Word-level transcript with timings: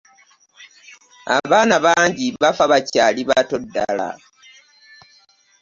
Abaana 1.37 1.75
bangi 1.85 2.25
bafa 2.41 2.63
bakyali 2.71 3.21
bato 3.29 3.55
ddala. 3.63 4.09